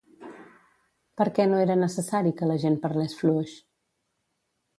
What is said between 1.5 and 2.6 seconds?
no era necessari que la